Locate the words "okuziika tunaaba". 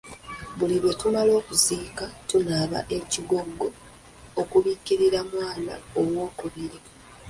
1.39-2.79